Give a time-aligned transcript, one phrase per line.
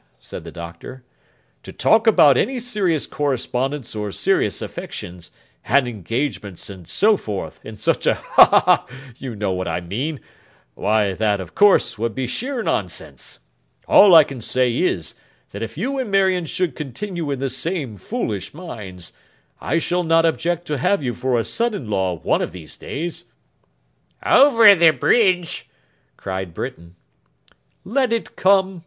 [0.17, 1.03] said the Doctor.
[1.61, 5.29] 'To talk about any serious correspondence or serious affections,
[5.65, 11.39] and engagements and so forth, in such a—ha ha ha!—you know what I mean—why that,
[11.39, 13.41] of course, would be sheer nonsense.
[13.87, 15.13] All I can say is,
[15.51, 19.13] that if you and Marion should continue in the same foolish minds,
[19.59, 22.75] I shall not object to have you for a son in law one of these
[22.75, 23.25] days.'
[24.25, 25.69] 'Over the bridge!'
[26.17, 26.95] cried Britain.
[27.85, 28.79] 'Let it come!